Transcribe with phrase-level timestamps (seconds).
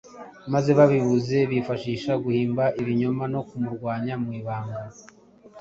[0.53, 4.79] maze babibuze bifashisha guhimba ibinyoma no kumurwanya mu ibanga.